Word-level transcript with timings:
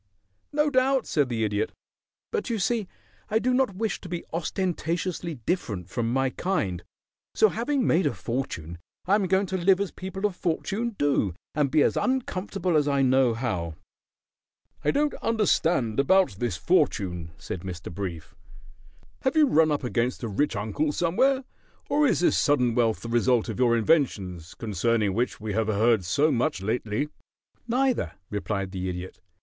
"No 0.51 0.71
doubt," 0.71 1.05
said 1.05 1.29
the 1.29 1.43
Idiot. 1.43 1.73
"But 2.31 2.49
you 2.49 2.57
see 2.57 2.87
I 3.29 3.37
do 3.37 3.53
not 3.53 3.75
wish 3.75 4.01
to 4.01 4.09
be 4.09 4.25
ostentatiously 4.33 5.35
different 5.45 5.91
from 5.91 6.11
my 6.11 6.31
kind, 6.31 6.83
so 7.35 7.49
having 7.49 7.85
made 7.85 8.07
a 8.07 8.13
fortune 8.15 8.79
I 9.05 9.13
am 9.13 9.27
going 9.27 9.45
to 9.45 9.57
live 9.57 9.79
as 9.79 9.91
people 9.91 10.25
of 10.25 10.35
fortune 10.35 10.95
do 10.97 11.35
and 11.53 11.69
be 11.69 11.83
as 11.83 11.95
uncomfortable 11.97 12.75
as 12.75 12.87
I 12.87 13.03
know 13.03 13.35
how." 13.35 13.75
"I 14.83 14.89
don't 14.89 15.13
understand 15.21 15.99
about 15.99 16.31
this 16.39 16.57
fortune," 16.57 17.29
said 17.37 17.61
Mr. 17.61 17.93
Brief. 17.93 18.33
"Have 19.21 19.35
you 19.35 19.45
run 19.45 19.71
up 19.71 19.83
against 19.83 20.23
a 20.23 20.27
rich 20.27 20.55
uncle 20.55 20.91
somewhere, 20.91 21.43
or 21.89 22.07
is 22.07 22.21
this 22.21 22.35
sudden 22.35 22.73
wealth 22.73 23.01
the 23.01 23.07
result 23.07 23.49
of 23.49 23.59
your 23.59 23.77
inventions, 23.77 24.55
concerning 24.55 25.13
which 25.13 25.39
we 25.39 25.53
have 25.53 25.67
heard 25.67 26.03
so 26.05 26.31
much 26.31 26.59
lately?" 26.59 27.09
"Neither," 27.67 28.13
replied 28.31 28.71
the 28.71 28.89
Idiot. 28.89 29.19